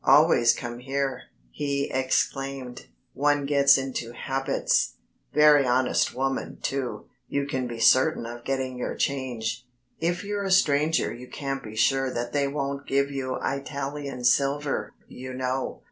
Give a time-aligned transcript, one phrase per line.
[0.03, 4.95] "Always come here," he exclaimed; "one gets into habits.
[5.31, 9.63] Very honest woman, too, you can be certain of getting your change.
[9.99, 14.95] If you're a stranger you can't be sure that they won't give you Italian silver,
[15.07, 15.79] you know."